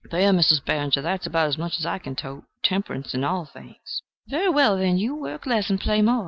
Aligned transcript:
"There, 0.09 0.33
Mizzes 0.33 0.61
Barringer! 0.65 1.03
there's 1.03 1.27
about 1.27 1.49
as 1.49 1.59
much 1.59 1.77
as 1.77 1.85
I 1.85 1.99
can 1.99 2.15
tote. 2.15 2.45
Temperance 2.63 3.13
in 3.13 3.23
all 3.23 3.45
things." 3.45 4.01
"Very 4.27 4.49
well, 4.49 4.75
then, 4.75 4.97
you 4.97 5.15
work 5.15 5.45
less 5.45 5.69
and 5.69 5.79
play 5.79 6.01
more. 6.01 6.19